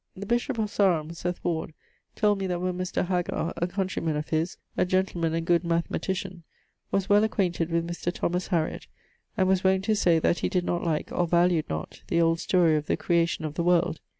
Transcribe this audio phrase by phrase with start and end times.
[0.15, 1.75] The bishop of Sarum (Seth Ward)
[2.15, 3.05] told me that one Mr.
[3.05, 6.41] Haggar (a countryman of his), a gentleman and good mathematician,
[6.89, 8.11] was well acquainted with Mr.
[8.11, 8.87] Thomas Hariot,
[9.37, 12.39] and was wont to say, that he did not like (or valued not) the old
[12.39, 13.99] storie of the Creation of the World.